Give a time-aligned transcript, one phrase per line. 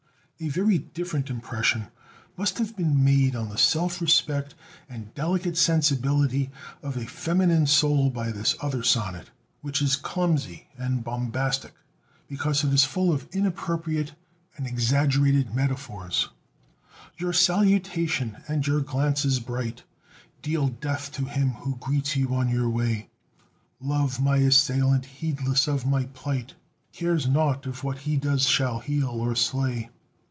[0.43, 1.89] A very different impression
[2.35, 4.55] must have been made on the self respect
[4.89, 6.49] and delicate sensibility
[6.81, 9.29] of a feminine soul by this other sonnet,
[9.61, 11.73] which is clumsy and bombastic
[12.27, 14.13] because it is full of inappropriate
[14.57, 16.29] and exaggerated metaphors:
[17.19, 19.83] Your salutation and your glances bright
[20.41, 23.11] Deal death to him who greets you on your way;
[23.79, 26.55] Love my assailant, heedless of my plight,
[26.93, 29.91] Cares nought if what he does shall heal or slay.